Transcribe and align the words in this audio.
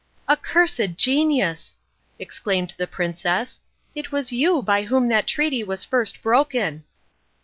"Accursed 0.27 0.97
genius!" 0.97 1.75
exclaimed 2.17 2.73
the 2.79 2.87
princess, 2.87 3.59
"it 3.93 4.11
is 4.11 4.33
you 4.33 4.63
by 4.63 4.81
whom 4.85 5.05
that 5.09 5.27
treaty 5.27 5.63
was 5.63 5.85
first 5.85 6.23
broken." 6.23 6.85